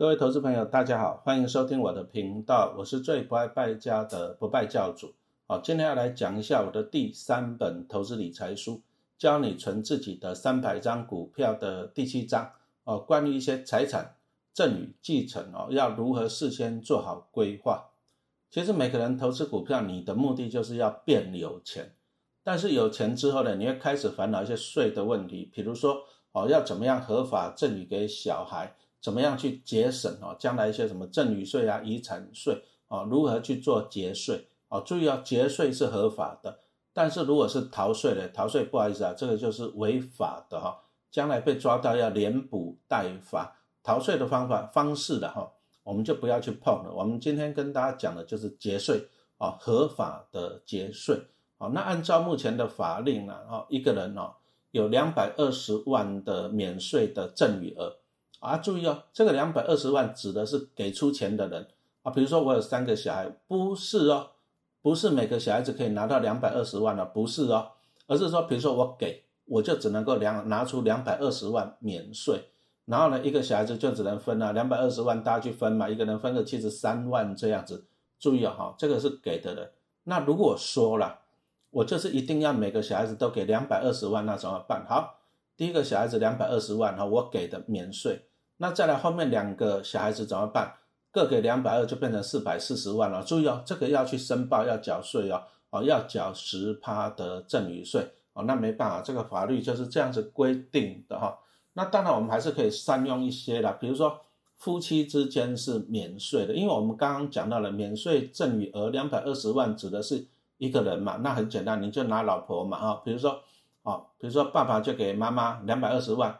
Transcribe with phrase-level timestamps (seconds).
[0.00, 5.12] 各位投资朋友，大家好，欢迎收听我的频道，我是最不爱败家的不败教主。
[5.46, 8.80] 好，今天要来讲一下我的第三本投资理财书，
[9.18, 12.50] 教你存自己的三百张股票的第七章
[12.84, 14.14] 哦，关于一些财产
[14.54, 17.90] 赠与继承哦，要如何事先做好规划。
[18.50, 21.92] 其实每个人投资股票，你的目的就是要变有钱，
[22.42, 28.74] 但是有钱之后呢，你会开始烦恼一些税的问题，比如说哦，要怎么样合法赠与给小孩。
[29.00, 30.36] 怎么样去节省哦？
[30.38, 34.80] 将来一些什么赠与税啊、遗产税啊，如何去做节税啊？
[34.80, 36.60] 注意哦，节税是合法的，
[36.92, 40.82] 但是如果是逃税的，逃税不好意思啊，这个就是违法的哈。
[41.10, 45.50] 将来被抓到要连补带罚，逃税的方法方式的哈，
[45.82, 46.92] 我们就不要去碰了。
[46.94, 51.20] 我们今天跟大家讲的就是节税啊，合法的节税
[51.58, 51.66] 啊。
[51.74, 54.34] 那按照目前的法令呢，哦，一个人哦
[54.70, 57.96] 有两百二十万的免税的赠与额。
[58.40, 61.68] 啊，注意哦，这个两百二十万指的是给出钱的人
[62.02, 62.10] 啊。
[62.10, 64.30] 比如说我有三个小孩，不是哦，
[64.82, 67.72] 不是每个小孩子可以拿到两百二十万的，不是哦，
[68.06, 72.42] 而是说，比如说我给，我就只能够两拿出两百二十万免税，
[72.86, 77.84] 然后呢，一个小孩子就只能分啊两百二十万，大家去分嘛，一个人分个七十三万这样子。
[78.18, 79.70] 注意哦，哈，这个是给的人。
[80.04, 81.20] 那如果说了，
[81.70, 84.86] 我就是一定要每个小孩子都给两百二十万，那怎么办？
[84.88, 85.20] 好，
[85.58, 88.24] 第一个小孩子两百二十万哈，我给的免税。
[88.62, 90.74] 那再来后面两个小孩子怎么办？
[91.10, 93.24] 各给两百二就变成四百四十万了。
[93.24, 98.44] 注意哦，这个要去申报，要缴税哦，哦要缴十趴的赠与税哦。
[98.44, 101.38] 那没办法，这个法律就是这样子规定的哈。
[101.72, 104.20] 那当然我们还是可以善用一些啦，比如说
[104.58, 110.26] 夫妻之间是免税的，因为我们刚刚讲到了免税赠与额两百二十万指的是
[110.58, 113.02] 一个人嘛，那很简单，你就拿老婆嘛哈。
[113.02, 113.40] 比如说
[113.84, 116.38] 哦，比如说爸爸就给妈妈两百二十万。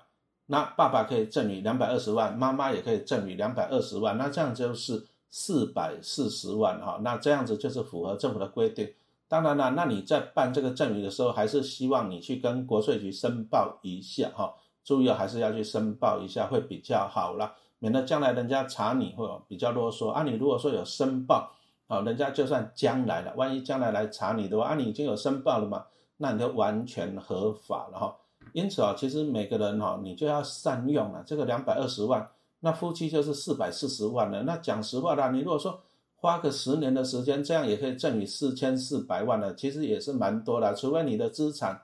[0.51, 6.99] 那爸爸可以赠与两百二十万，妈妈也可以赠与两百二十万，那这样就是四百四十万哈。
[7.03, 8.93] 那这样子就是符合政府的规定。
[9.29, 14.53] 当然了，那你在办这个赠与的时候，还是希望你去跟国税局申报一下哈。
[14.83, 20.25] 注意还是要去申报一下会比较好啦，免得将来人家查你会比较啰嗦啊。
[20.25, 21.53] 你如果说有申报
[21.87, 25.85] 啊，人家就算将来了，万一将来来查你的话啊，你已经有申报了嘛，
[26.17, 28.17] 那你就完全合法了哈。
[28.53, 32.29] 因此啊，其实每个人哈，你就要善用了这个两百二十万，
[32.61, 34.43] 那夫妻就是四百四十万了。
[34.43, 35.81] 那讲实话啦，你如果说
[36.17, 40.75] 花个十年的时间，这样也可以挣你四千四百万了，其实也是蛮多的。
[40.75, 41.83] 除非你的资产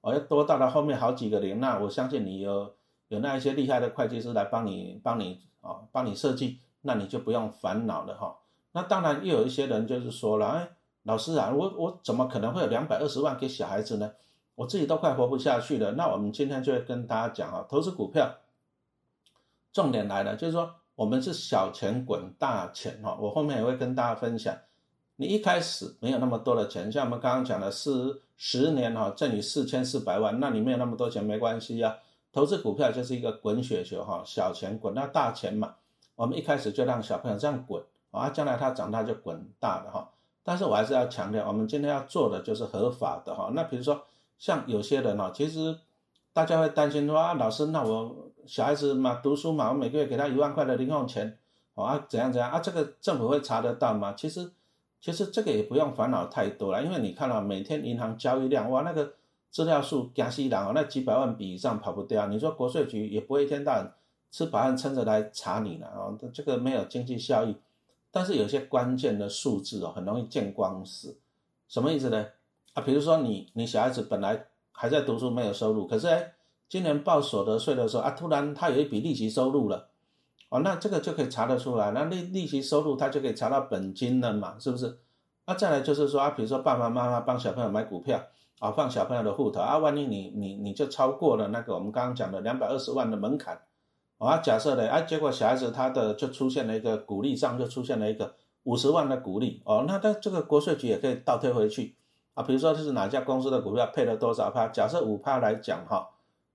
[0.00, 2.74] 哦要多到了后面好几个零，那我相信你有
[3.08, 8.36] 有那一些厉害的会计师来帮你帮你哦帮你设计，那你就不用烦恼了哈。
[8.72, 10.68] 那当然又有一些人就是说了，哎，
[11.04, 14.10] 老师啊，我我怎么可能会有两百二十万给小孩子呢？
[14.56, 18.36] 我自己都快活不下去了，那我们今天就会跟大家讲啊，投资股票，
[19.70, 23.18] 重点来了，就是说我们是小钱滚大钱哈。
[23.20, 24.56] 我后面也会跟大家分享，
[25.16, 31.98] 你一开始没有那么多的钱，像我们刚刚讲的是十年哈，挣你四千四百万，那你没有那么多钱没关系呀。
[32.32, 35.74] 投资股票就是一个滚雪球哈，小钱滚到大钱嘛。
[36.14, 40.10] 我们一开始就让小朋友这样滚啊，将来他长大就滚大的哈。
[40.42, 43.50] 但是我还是要强调，我们今天要做的就是合法的哈。
[43.52, 44.02] 那比如说。
[44.38, 45.78] 像有些人哦，其实
[46.32, 51.38] 大家会担心说啊，老师，那我小孩子嘛读书嘛，我每个月给他一万块的零用钱，
[51.74, 52.60] 啊怎样怎样啊？
[52.60, 54.12] 这个政府会查得到吗？
[54.16, 54.50] 其实
[55.00, 59.14] 其实这个也不用烦恼太多了，因为你看到每天银行交易量哇，那个
[59.50, 62.26] 资料数加西郎哦，那几百万笔以上跑不掉。
[62.26, 63.92] 你说国税局也不会一天到晚
[64.30, 67.56] 吃饱饭撑着来查你了啊，这个没有经济效益。
[68.10, 71.16] 但是有些关键的数字哦，很容易见光死，
[71.68, 72.26] 什么意思呢？
[72.76, 76.34] 啊，比如说你你小孩子本来还在读书没有收入，可是哎，
[76.68, 79.88] 今年报所得税的时候啊，突然他有一笔利息收入了，
[80.50, 84.98] 哦，那这个就可以查得出来，那利利息收入他就可以查到本金了嘛，是不是？
[85.46, 88.22] 那再来就是说啊，比如说爸爸妈妈帮小朋友买股票
[88.58, 93.58] 啊，放小朋友的户头啊，万一你你你就超过了那个我们刚刚讲的两百二十万的门槛，
[94.18, 98.34] 啊，假设的啊，结果小孩子他的就出现了一个股利上就出现了一个
[98.64, 101.96] 五十万的股利，哦，那他这个国税局也可以倒退回去。
[102.36, 104.68] 啊，比如说这是哪家公司的股票配了多少趴？
[104.68, 106.10] 假设五趴来讲哈，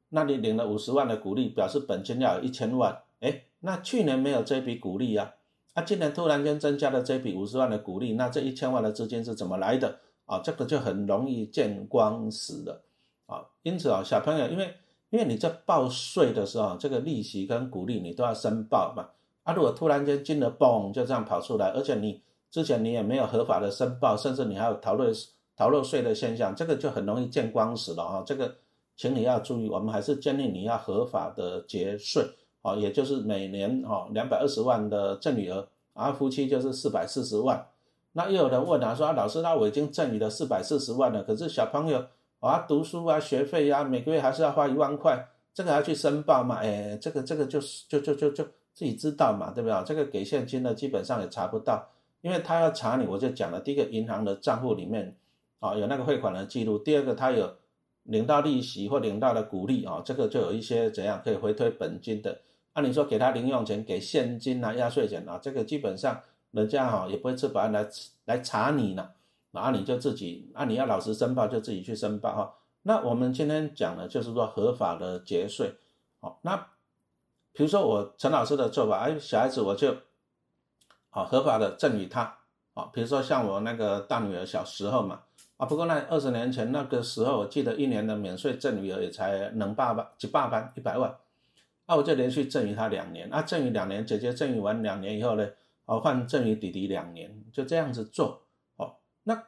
[0.10, 3.02] 那你领了五十万的股利，表示本金要有一千万。
[3.20, 5.34] 哎，那去年没有这笔股利呀，
[5.74, 9.98] 啊，今年突然间增加了这笔五十万的股利，那这一千万的资金是怎么来的？
[10.28, 12.84] 啊，这个就很容易见光死的。
[13.26, 14.76] 啊，因此啊，小朋友，因为
[15.10, 19.10] 因为你在报税的时候，这个利息跟股利你都要申报嘛。
[19.42, 25.06] 啊，如果突然间金额嘣就这样跑出来，而且你之前你也没有合法的申报，甚至你还有逃漏。
[25.62, 28.24] 逃漏税的现象，这个就很容易见光死了哈。
[28.26, 28.56] 这个，
[28.98, 32.26] 请你要注意，我们还是建议你要合法的节税
[32.64, 37.64] 哦，也就是每年哦两百二十万的赠与额，啊，夫妻就是四百四十万。
[38.14, 42.04] 那又有人问啊，说，老师，那我已经赠与了四百四十万了，可是小朋友
[42.40, 46.56] 啊读书啊学费呀，每个月还是要花一万块，这个还要去申报嘛？
[46.56, 48.44] 哎，这个这个就是就就就就
[48.74, 49.84] 自己知道嘛，对不对？
[49.86, 51.88] 这个给现金的基本上也查不到，
[52.22, 55.16] 因为他要查你，我就讲了，第一个银行的账户里面
[55.62, 57.56] 啊有那个汇款的记录，第二个他有
[58.04, 62.42] 领到利息或领到的股利啊，这个就有一些怎样可以回推本金的。
[62.74, 66.22] 按理说给他零用钱、给现金啊、压岁钱啊，这个基本上
[66.52, 67.88] 人家哈也不会吃保安来
[68.26, 69.12] 来查你呢，
[69.52, 72.54] 然后你就自己，那你要老实申报就自己去申报哈。
[72.84, 75.76] 那我们今天讲的就是说合法的节税，
[76.22, 76.58] 好，那
[77.54, 79.96] 比如说我陈老师的做法，哎，小孩子我就
[81.10, 82.38] 好合法的赠与他，
[82.74, 85.24] 好，比如说像我那个大女儿小时候嘛，
[85.62, 91.16] 啊，不过那二十年前那个时候，我记得一年的免税赠与额也才能八万几百万一百万。
[91.86, 95.48] 那我就连续赠予他两年，那赠予两年，姐姐赠予完两年以后呢，
[95.86, 98.42] 哦换赠予弟弟两年，就这样子做，
[98.78, 99.44] 哦，那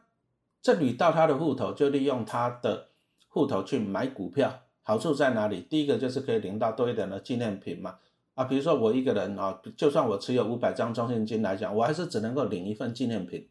[0.62, 2.90] 赠予到他的户头，就利用他的
[3.30, 5.62] 户头去买股票，好处在哪里？
[5.62, 7.96] 第一个就是可以领到多一点的纪念品嘛，
[8.36, 13.50] 啊，比如说我一个人啊，就算我持有五百张中信金来讲，我还是只能够领一份纪念品，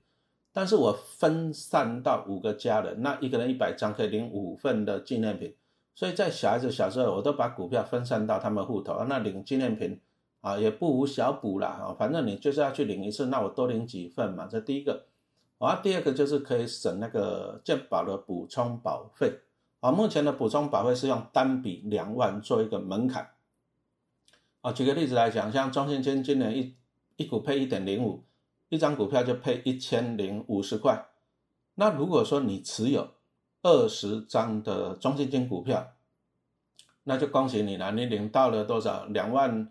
[0.52, 5.54] 但是我分散到五个家人，那一个人一百张可以领五份的纪念品。
[5.94, 10.00] 所以在小孩子小时候，我都把股票分散到他们户头，那领纪念品
[10.40, 15.06] 啊也不无小补啦啊，反正你就是要去领一次，那我多领几份嘛，这第一个。
[15.58, 19.32] 啊，第二个就是可以省那个健保的补充保费
[19.78, 19.93] 啊。
[19.93, 23.31] 目前的补充保费是用单笔两万做一个门槛
[24.60, 24.72] 啊。
[24.72, 26.75] 举个例子来讲，像中信金今年一
[27.14, 28.25] 一股配一点零五，
[28.72, 31.04] 一张股票就配一千零五十块。
[31.74, 33.06] 那如果说你持有，
[33.60, 35.92] 二十张的中信金股票，
[37.04, 39.04] 那就恭喜你了，你领到了多少？
[39.04, 39.70] 两万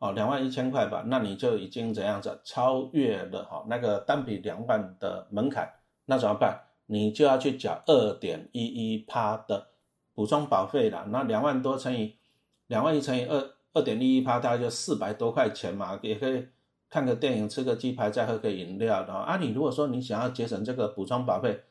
[0.00, 1.02] 哦，两万一千块吧。
[1.06, 5.72] 那你就已经怎样子超越了哈那个单笔两万的门槛。
[6.04, 6.60] 那怎么办？
[6.84, 9.68] 你就要去缴二点一一趴的
[10.12, 11.06] 补充保费了。
[11.06, 12.18] 那两万多乘以
[12.66, 15.98] 两万一乘以二二点一一趴，大概就四百多块钱嘛。
[16.02, 16.46] 也可以
[16.92, 19.38] 看个电影，吃个鸡排，再喝个饮料的啊。
[19.38, 21.62] 你如果说你想要节省这个补充保费，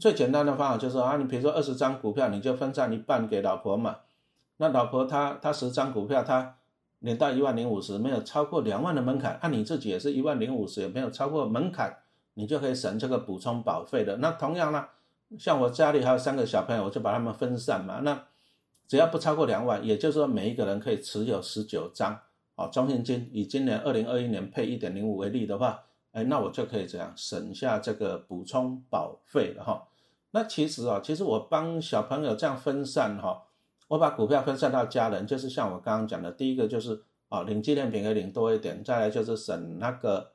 [0.00, 3.98] 最简单的方法就是啊，你比如说二十张股票，你就分散一半给老婆嘛。
[4.56, 6.56] 那老婆她她十张股票，她
[6.98, 11.98] 领到一万零五十，没有超过两万的门槛，按你自己也是一万零五十，也没有超过门槛，
[12.34, 14.16] 你就可以省这个补充保费的。
[14.16, 14.84] 那同样呢，
[15.38, 18.00] 像我家里还有三个小朋友，我就把他们分散嘛。
[18.02, 18.24] 那
[18.88, 22.18] 只要不超过两万，也就是说每一个人可以持有十九张
[22.56, 22.66] 啊。
[22.66, 25.84] 中信金以今年二零二一年配一点零五为例的话。
[26.12, 29.86] 哎，那我就可以这样省下这个补充保费了哈。
[30.30, 33.42] 那其实啊，其实我帮小朋友这样分散哈，
[33.88, 40.32] 我把股票分散到家人，就是像我刚刚讲的，第一个就是啊，领纪念品可以领多一点，再来就是省那个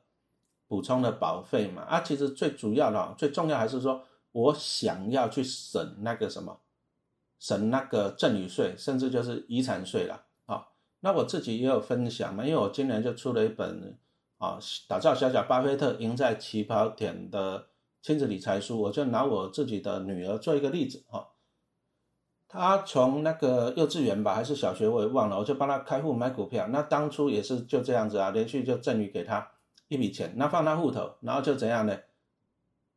[0.67, 1.81] 补充的保费嘛。
[1.81, 4.03] 啊，其实最主要的、最重要还是说
[4.33, 6.59] 我想要去省那个什么，
[7.39, 10.25] 省那个赠与税，甚至就是遗产税了。
[11.01, 13.98] 那我自己也有分享嘛，因为我今年就出了一本。
[14.42, 14.57] 啊，
[14.88, 17.68] 打造小小巴菲特赢在起跑点的
[18.01, 21.27] 亲子理财书，我就拿我自己的女儿做一个例子哈。
[22.48, 26.65] 她从那个幼稚园吧，还是小学，我也忘了，我就帮她开户买股票。
[26.70, 29.48] 那当初也是就这样子啊，连续就赠予给她
[29.89, 31.96] 一笔钱，那放她户头，然后就怎样呢？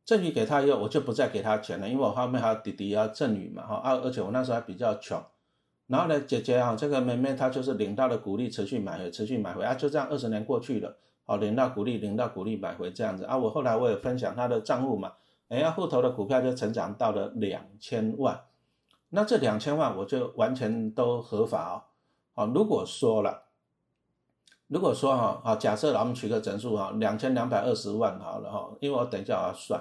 [0.03, 3.75] 赠予给她以后，我就不再给她钱了，因为我后面还有弟弟要赠予嘛哈。
[3.75, 5.23] 啊，而且我那时候还比较穷，
[5.87, 10.97] 然后呢，姐姐啊，这个妹妹她就是领到了股利，持续买回，持续买回啊，就这样二十年过去了。
[11.25, 13.37] 好，领到股利，领到股利买回这样子啊。
[13.37, 15.13] 我后来我也分享她的账户嘛，
[15.49, 18.41] 哎呀，户头的股票就成长到了两千万。
[19.09, 21.75] 那这两千万我就完全都合法哦。
[22.33, 23.43] 好，如果说了，
[24.67, 29.79] 如果说哈，好，假设我们取个整数哈，两千两百二十万好了哈，因为我等一下我要算。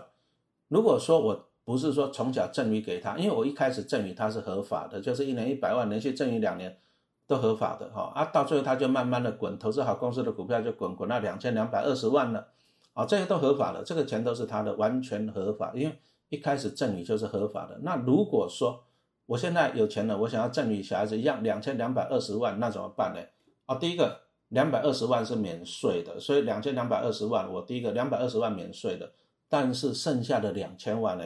[0.69, 6.79] 如果说我不是说从小赠予给他，因为我一开始赠予他是合法的，就是一年一百万，连续赠予两年。
[7.27, 12.49] 都合法的哈啊，到最后他就慢慢的滚，投资好公司的股票就滚滚到两千两百二十万了，
[12.93, 17.79] 啊，这些都合法的，这个钱都是他的，完全合法，因为一开始赠与就是合法的。
[17.83, 18.85] 那如果说
[19.25, 23.21] 我现在有钱了，我想要赠与小孩子一样两千两百二十万，那怎么办呢？
[23.65, 29.11] 啊，第一个两百二十万是免税的，所以两千两百二十万，我第一个两百二十万免税的，
[29.49, 31.25] 但是剩下的两千万呢，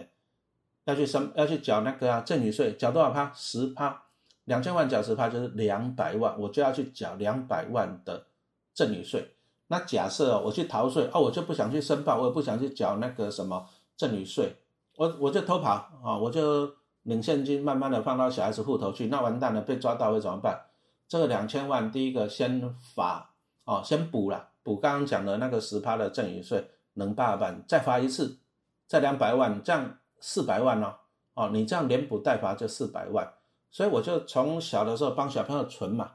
[0.88, 3.30] 要去申要去缴那个啊赠与税，缴多少趴？
[3.35, 4.04] 十趴。
[4.45, 8.25] 两千万缴十趴就是两百万，我就要去缴两百万的
[8.73, 9.35] 赠与税。
[9.66, 13.68] 那假设哦我去逃税哦，我就不想去申报，我也不想去缴那个什么
[13.99, 14.57] 赠与税，
[14.97, 19.09] 我我就偷跑啊，我就领现金，慢慢的放到小孩子户头去。
[19.09, 20.59] 那完蛋了，被抓到会怎么办？
[21.07, 28.38] 这个两千万，第一个先罚哦，先补了，补刚刚讲的那个十趴的赠与税，能八万，再罚一次，
[28.87, 30.95] 再两百万，这样四百万哦，
[31.35, 33.33] 哦，你这样连补带罚就四百万，
[33.71, 36.13] 所以我就从小的时候帮小朋友存嘛，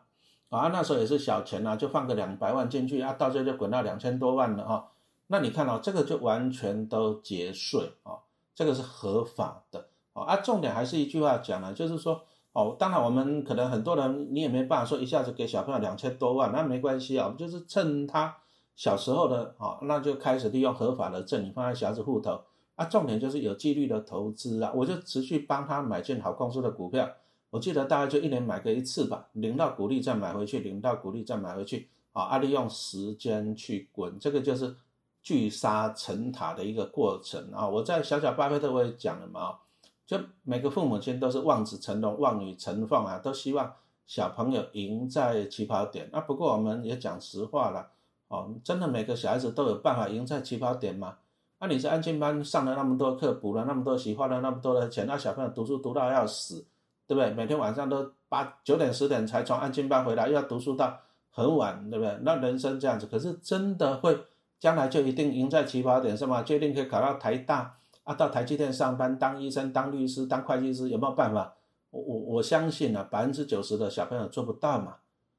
[0.50, 4.92] 啊，那时候也是小钱啊，就放个两百万进去啊，到最后就滚到两千多万了哈，
[5.28, 8.20] 那你看哦，这个就完全都节税啊，
[8.54, 12.24] 这个是合法的啊，啊，重点还是一句话讲了，就是说。
[12.56, 18.38] 哦，当然，我们可能很多人你也没办法说一下子给小朋友两千多万，那没关系啊，我们就是趁他
[18.76, 22.40] 小时候的啊，那就开始利用合法的证，你放在小孩子户头
[22.76, 27.10] 啊，重点就是有纪律的投资啊，我就持续帮他买进好公司的股票，
[27.50, 34.76] 我记得大概就一年买个一次吧，领到股利再买回去，领到股利再买回去，啊，利用时间去滚，这个就是
[35.22, 39.60] 聚沙成塔的一个过程啊，我在小小巴菲特我也讲了嘛。
[40.06, 43.74] 就每个父母亲都是望子成龙、望女成凤啊，都希望
[44.06, 46.10] 小朋友赢在起跑点。
[46.12, 47.90] 那不过我们也讲实话了，
[48.28, 51.20] 哦，真的每个小孩子都有办法赢在起跑点吗？
[51.64, 56.66] 那你是安静班上了那么多课，补了那么多习，花了那么多的钱，那小朋友读书读到要死，
[57.08, 57.32] 对不对？
[57.32, 61.00] 每天晚上都八九点十点才从安静班回来，又要读书到
[61.32, 62.20] 很晚，对不对？
[62.24, 64.26] 那人生这样子，可是真的会
[64.60, 66.42] 将来就一定赢在起跑点是吗？
[66.42, 67.78] 就一定可以考到台大？
[68.04, 71.54] 啊，到台积电上班，当医生、当律师、当会计师，有没有办法？
[71.92, 74.96] 我我我相信啊，百分之九十的小朋友做不到嘛。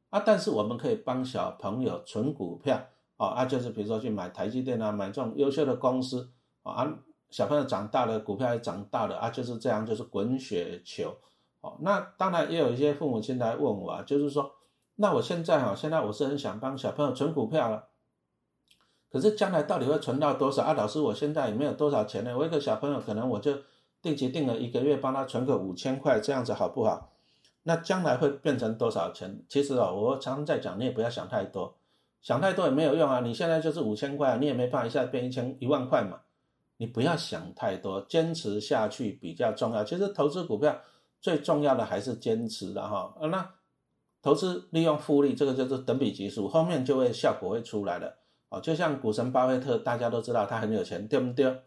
[0.09, 2.81] 啊，但是我们可以帮小朋友存股票，
[3.17, 6.31] 哦，啊，就是比如说去买台积电啊，买这种优秀的公司，
[6.63, 6.87] 啊，
[7.31, 11.15] 小朋友长大了，股票也长大了，啊，就是这样，就是滚雪球。
[11.61, 14.53] 哦，那当然也有一些父母亲来问我啊，就是说，
[14.97, 17.89] 那我现在哈，现在我是很想帮小朋友存股票了。
[19.11, 20.73] 可是将来到底会存到多少啊？
[20.75, 22.37] 老师，我现在也没有多少钱呢。
[22.37, 23.57] 我一个小朋友，可能我就
[24.03, 27.13] 定期定了一个月帮他存个五千块，这样子好不好？
[27.63, 29.43] 那将来会变成多少钱？
[29.49, 31.77] 其实哦，我常常在讲，你也不要想太多，
[32.25, 33.21] 想太多也没有用啊。
[33.21, 36.19] 你现在就是五千块，你也没办法一下变一千一万块嘛。
[36.79, 39.85] 你不要想太多，坚持下去比较重要。
[39.85, 40.77] 其实投资股票
[41.21, 43.15] 最重要的还是坚持的哈。
[43.31, 43.49] 那
[44.23, 48.17] 投资利用复利，这个就是等比级数，后面就会效果会出来了。
[48.49, 51.61] 哦就像股神巴菲特，大家都知道他很有钱，对不对？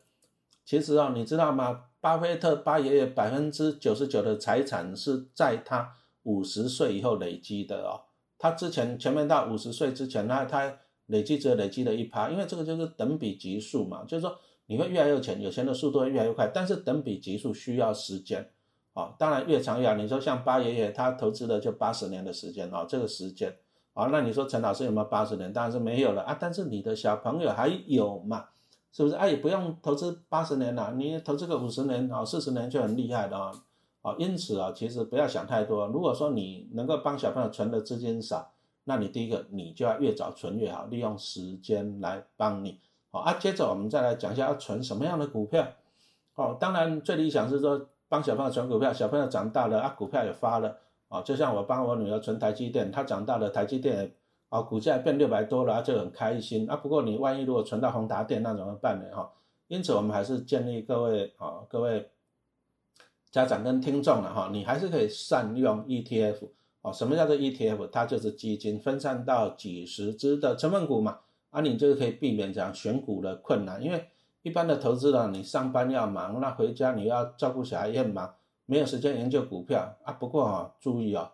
[0.66, 1.84] 其实哦，你知道吗？
[2.02, 8.07] 巴菲特巴爷爷百分之九十九的财产是在他五十岁以后累积的哦。
[8.40, 10.72] 他之前前面到五十岁之前，那他
[11.08, 18.50] 累积只有累积了一趴，因为这个就是等比级数嘛，就是说你会越来越有钱，有钱的速度会越来越快，但是等比级数需要时间
[18.94, 19.16] 啊。
[19.18, 19.96] 当然越长越好。
[19.96, 23.56] 你说像八爷爷，他投资了就八十年的时间哦，这个时间。
[23.94, 25.52] 好，那你说陈老师有没有八十年？
[25.52, 26.38] 当然是没有了啊。
[26.40, 28.46] 但是你的小朋友还有嘛？
[28.92, 29.16] 是不是？
[29.16, 33.52] 啊，也不用投资八十年了，你投资个五十年啊，四十年就很厉害了啊。
[34.08, 35.86] 啊，因此啊，其实不要想太多。
[35.88, 38.50] 如果说你能够帮小朋友存的资金少，
[38.86, 42.80] 那你第一个你就要越早存越好，利用时间来帮你。
[43.12, 45.68] 好啊，接着我们再来讲一下要存什么样的股票。
[46.36, 50.78] 哦，当然最理想是说帮小朋友存股票，小朋友长大了啊，股票也发了。
[51.10, 54.14] 啊，就像我帮我女儿存台积电，她长大了，台积电
[54.48, 56.78] 啊，股价变六百多了，就很开心啊。
[56.78, 59.14] 不过你万一如果存到宏达电，那怎么办呢？
[59.14, 59.30] 哈，
[59.68, 62.10] 因此我们还是建议各位啊，各位
[63.32, 66.50] 家长跟听众了哈，你还是可以善用 ETF
[66.82, 66.94] 哦。
[66.94, 67.90] 什么叫做 ETF？
[67.92, 71.20] 它就是基金分散到几十只的成分股嘛，
[71.50, 73.84] 啊，你就可以避免这样选股的困难。
[73.84, 74.08] 因为
[74.42, 78.34] 一般的投资呢，你上班要忙，那回家你要照顾小孩也很忙。
[78.66, 81.32] 没有时间研究股票啊，不过啊，注意啊，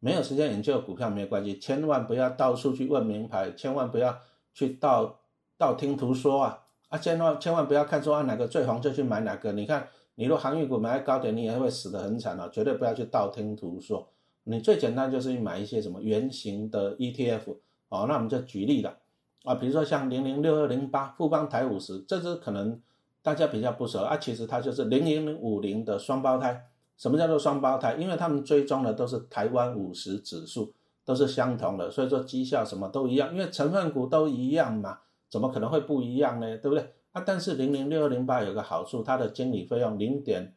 [0.00, 4.18] 没有时间研究股票没有关系，千万不要到处去问名牌，千万不要
[4.52, 5.20] 去道
[5.56, 9.88] 道听途说啊啊，千万千万不要看说啊哪个最红就去买哪个，你看
[10.22, 14.06] 你若航运股买高点，你也会死得很惨哦，绝对不要去道听途说，
[14.44, 17.56] 你最简单就是去买一些什么圆形的 ETF
[17.88, 18.98] 哦，那我们就举例了
[19.42, 22.80] 啊，比如说像零零六二零八富邦台五十，这只可能
[23.20, 26.68] 大家比较不熟啊，其实它就是零零五零的双胞胎。
[26.96, 27.94] 什么叫做双胞胎？
[27.94, 30.72] 因为他们追踪的都是台湾五十指数，
[31.04, 36.56] 都是相同的，所以说绩效什么都一样，因为成分股都一样嘛，怎么可能会不一样呢？
[36.58, 36.92] 对不对？
[37.12, 40.56] 啊，但是零零六二零八有个好处，它的经理费用零点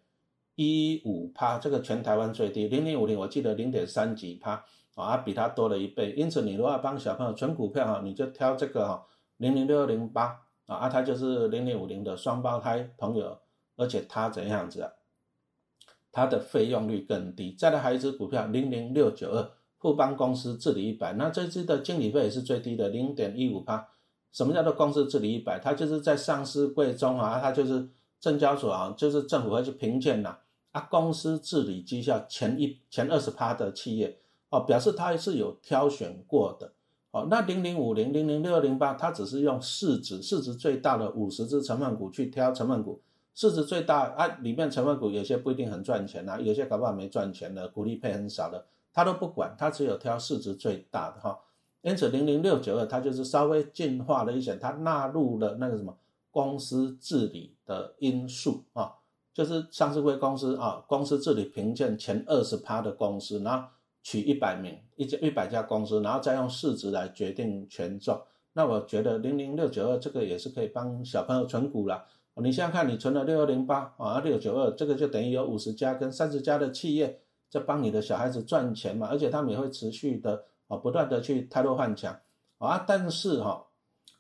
[0.56, 2.68] 一五趴，这个全台湾最低。
[2.68, 4.64] 零零五零我记得零点三几趴
[4.96, 6.14] 啊，比它多了一倍。
[6.14, 13.38] 因此你如果要帮小朋友存股票哈，你就挑这个哈零零六二零八啊，啊，它就是零零五零的双胞胎朋友，
[13.76, 14.90] 而且它怎样子啊？
[16.14, 17.52] 它的费用率更低。
[17.52, 23.90] 再来还有一只股票零零六九二富邦公司治理一百，那这支的经理费也是最低的零点一五趴。
[24.36, 25.58] 什么叫做公司治理一百？
[25.58, 27.88] 它就是在上市柜中啊，它就是
[28.20, 30.36] 证交所啊，就是政府会去评鉴呐
[30.74, 36.74] 啊，公司治理绩效前一前二十趴的企业哦，表示它是有挑选过的。
[37.12, 43.01] 哦，那零零五零零零六二零八，它只是用市值市值最大的五十只成分股去挑成分股，
[43.34, 51.39] 市值最大啊，里面成分股有些不一定很赚钱啊，有些搞不好没赚钱的，股利配很少的，它都不管，它只有挑市值最大的哈。
[51.86, 55.96] 因此零零六九二它就是稍微进化了一些，它纳入了那个什么
[56.32, 58.96] 公司治理的因素啊，
[59.34, 63.70] 就是上市会公司啊，公司治理评鉴前二十趴的公司，然后。
[64.08, 68.22] 取一百名，一家一百家公司，然后再用市值来决定权重。
[68.54, 72.06] 那我觉得零零六九二这个也是可以帮小朋友存股了。
[72.36, 82.19] 你想想看，你存了六二零八啊，六九二，这个就等于有五十家跟三十家的企业在帮你的小孩子赚钱嘛，而且他们也会持续的啊，不断的去汰弱换强
[82.57, 82.84] 啊。
[82.88, 83.65] 但是哈，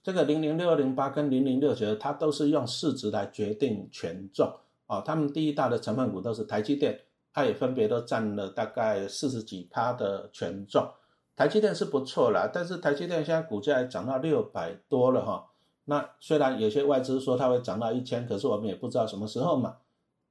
[0.03, 4.53] 这个零零六二零八跟零零六九，它都是用市值来决定权重
[4.87, 5.01] 啊。
[5.01, 7.01] 他们第一大的成分股都是台积电。
[7.37, 10.87] 它也分别都占了大概四十几趴的权重，
[11.35, 15.49] 台积电是不错啦，但是台积电现在股价涨到六百多了哈。
[15.83, 19.75] 那虽然有些外资说它会涨到一千，可是我们也不知道什么时候嘛。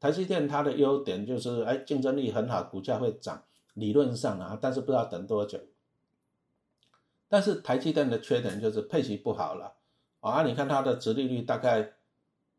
[0.01, 3.43] 台积电它的优点就是，哎，竞争力很好，股价会涨，
[3.75, 5.59] 理论上啊，但是不知道等多久。
[7.35, 9.75] 但是台积电的缺点就是配息不好了
[10.21, 11.95] 啊，你看它的殖利率大概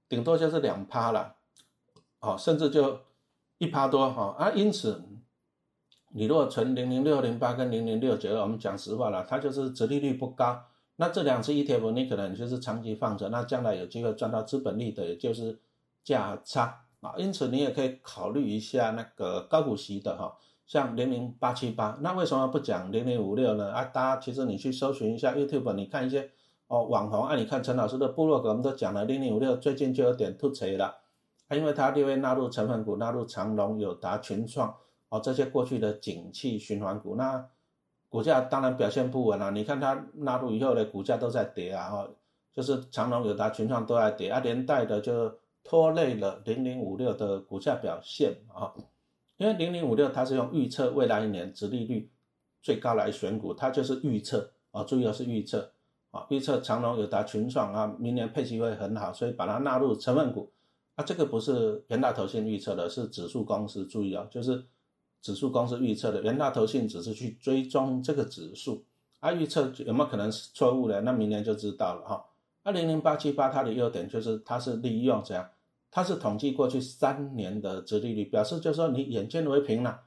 [0.10, 1.38] 顶多就是两趴了，
[2.20, 3.00] 哦，甚至就。
[3.58, 5.02] 一趴多哈啊，因此
[6.10, 10.62] 你如果存零零六零八跟零零六九二，我们讲实话了，它就是折利率不高。
[10.98, 15.58] 那这两只 ETF 你可能就是长期放着，那将来有机会赚到资本利的，也就是
[16.04, 17.16] 价差啊。
[17.18, 21.98] 因此你也可以考虑一下那个高股息的哈，像零零八七八。
[22.02, 23.72] 那为什么不讲零零五六呢？
[23.72, 26.30] 啊，大家其实你去搜寻一下 YouTube，你看一些
[26.68, 30.98] 哦网红啊，你看陈老师的部落格，们都讲了零零五六，最近就有点突锤了。
[31.48, 34.76] 啊，因为它六月纳入成分股，纳入长隆、友达、群创，
[35.10, 37.48] 哦，这些过去的景气循环股，那
[38.10, 39.52] 股价当然表现不稳了。
[39.52, 42.08] 你看它纳入以后的股价都在跌啊，哈，
[42.52, 45.32] 就是长隆、友达、群创都在跌，啊，连带的就
[45.64, 48.74] 拖累了零零五六的股价表现啊。
[49.38, 52.10] 因为零零五六它是用预测未来一年殖利率
[52.62, 55.72] 最高来选股，它就是预测啊，注意是预测
[56.12, 60.52] 啊，预测长隆、友达、群创啊，明年配息会很好，所以把它纳入成分股。
[60.96, 64.64] 啊，这个不是元大投信预测的，是指数公司注意啊，就是
[65.22, 68.86] 指数公司预测的，元大投信只是去追踪这个指数，
[69.20, 71.02] 啊，预测有没有可能是错误的？
[71.02, 72.26] 那明年就知道了哈。
[72.64, 75.50] 二零零八七八它的优点就是它是利用怎样？
[75.96, 80.02] 它是统计过去三年的折利率，表示就是说你眼见为凭了，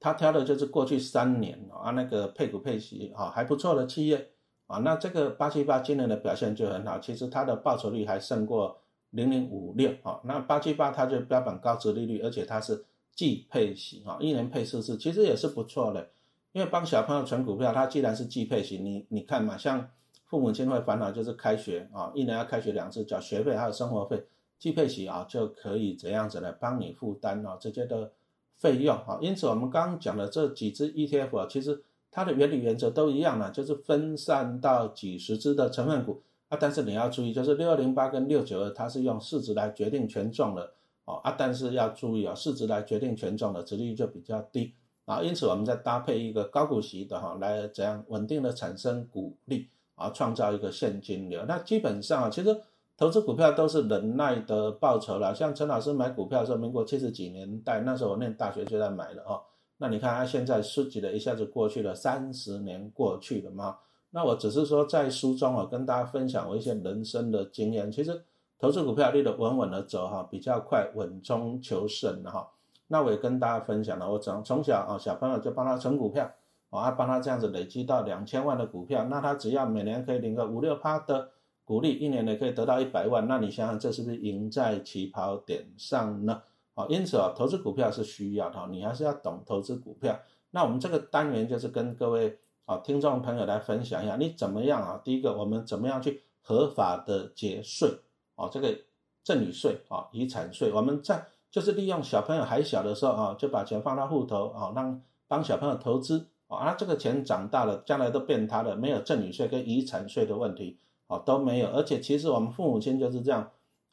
[0.00, 4.32] 他挑的就是过去三年啊那个配股配息啊还不错的企业
[4.66, 8.82] 啊，那这个八七八今年的表现就很好，其实它的报酬率还胜过。
[9.12, 16.10] 零零五六啊，那八七八它就标榜高值利率，而且它是季配息啊，一年配四次，其实也是不错的。
[16.52, 19.90] 因为帮小朋友存股票，它既然是季配息，你你看嘛，像
[20.26, 24.24] 父母亲会烦恼就是开学啊，一年要开学两次，缴学费还有生活费，
[24.60, 28.12] 季配息啊就可以怎样子来帮你负担啊这些的
[28.56, 29.18] 费用啊。
[29.20, 36.22] 因此我们刚刚讲的这几只 ETF 啊，其实它的原理原则都一样的，就是分散到几十只的成分股。
[36.48, 40.72] 啊，但是你要注意，就是六二零八跟六九二，它是用市值来决定权重的
[41.04, 41.14] 哦。
[41.22, 45.22] 啊，但是要注意啊，市值来决定权重的，值率就比较低啊。
[45.22, 51.44] 因此，我们再搭配一个高股息的哈，来怎样稳定的产生股利啊，创造一个现金流。
[51.46, 52.60] 那基本上啊，其实
[53.00, 55.34] 投资股票都是忍耐的报酬了。
[55.34, 59.40] 像陈老师买股票的时候，民国七十几年代，那时候我念大学就在买了哦。
[59.78, 63.78] 那你看他现在数几的一下子过去了三十年过去了嘛。
[64.10, 67.90] 那我只是说，在书中啊，跟大家分享我一些人生的经验。
[67.90, 68.22] 其实
[68.58, 72.50] 投资股票，立得稳稳的走哈，比较快，稳中求胜哈。
[72.88, 76.30] 那我也跟大家分享了，我从从小啊，小朋友就帮他存股票，
[76.68, 81.30] 啊，帮他这样子累积到两千万的股票，那他只要每年可以领个五六趴的
[81.70, 86.42] 股利，一年呢可以得到一百万，那你想想，这是不是赢在起跑点上呢？
[86.74, 90.18] 啊，因此啊，投资股票是需要的，你还是要懂投资股票。
[90.50, 92.38] 那我们这个单元就是跟各位。
[92.66, 95.00] 啊，听众朋友来分享一下，你怎么样啊？
[95.02, 97.90] 第一个，我们怎么样去合法的节税？
[98.36, 98.72] 啊，这个
[99.24, 110.78] 赠与税啊，遗产税，我们在就是利用小朋友还小的时候啊，就把钱放到户头啊，让帮小朋友投资啊，这个钱长大了，将来都变他的，没有赠与税跟遗产税的问题
[111.10, 111.68] 哦，都没有。
[111.68, 113.50] 而且其实我们父母亲就是这样，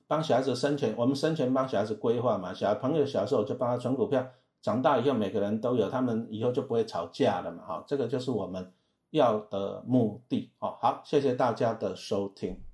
[0.07, 4.25] 帮小孩子生钱，我们生前帮小孩子规划嘛，小朋友小时候就帮他存股票。
[4.61, 8.71] 长大以后，每个人都有，他们以后就不会吵架了嘛，哈，这个就是我们
[9.11, 12.66] 要的目的，哦，好，谢谢大家的收听。